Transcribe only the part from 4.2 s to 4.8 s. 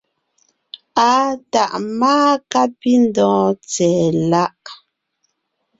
láʼ.